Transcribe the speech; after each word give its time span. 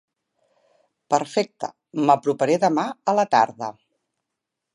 Perfecte, 1.13 1.69
m'aproparé 2.07 2.57
demà 2.67 2.87
a 3.13 3.19
la 3.21 3.27
tarda. 3.37 3.71